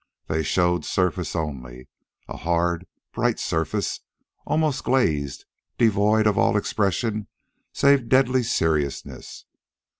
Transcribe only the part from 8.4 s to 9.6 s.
seriousness.